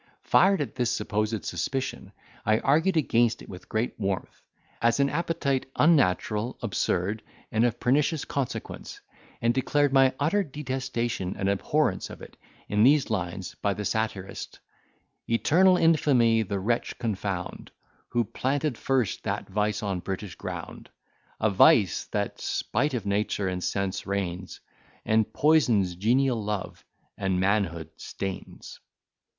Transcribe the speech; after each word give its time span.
Fired 0.23 0.61
at 0.61 0.73
this 0.73 0.89
supposed 0.89 1.45
suspicion, 1.45 2.11
I 2.43 2.57
argued 2.61 2.97
against 2.97 3.43
it 3.43 3.49
with 3.49 3.69
great 3.69 3.99
warmth, 3.99 4.41
as 4.81 4.99
an 4.99 5.11
appetite 5.11 5.67
unnatural, 5.75 6.57
absurd, 6.63 7.21
and 7.51 7.63
of 7.65 7.79
pernicious 7.79 8.25
consequence; 8.25 8.99
and 9.43 9.53
declared 9.53 9.93
my 9.93 10.11
utter 10.19 10.41
detestation 10.43 11.35
and 11.37 11.47
abhorrence 11.47 12.09
of 12.09 12.19
it 12.19 12.35
in 12.67 12.81
these 12.81 13.11
lines 13.11 13.55
of 13.63 13.77
the 13.77 13.85
satirist:— 13.85 14.57
Eternal 15.29 15.77
infamy 15.77 16.41
the 16.41 16.57
wretch 16.59 16.97
confound 16.97 17.69
Who 18.09 18.23
planted 18.23 18.79
first 18.79 19.21
that 19.25 19.47
vice 19.49 19.83
on 19.83 19.99
British 19.99 20.33
ground! 20.33 20.89
A 21.39 21.51
vice! 21.51 22.05
That 22.05 22.39
spite 22.41 22.95
of 22.95 23.05
nature 23.05 23.47
and 23.47 23.63
sense 23.63 24.07
reigns, 24.07 24.61
And 25.05 25.31
poisons 25.31 25.93
genial 25.93 26.43
love, 26.43 26.83
and 27.19 27.39
manhood 27.39 27.91
stains. 27.97 28.79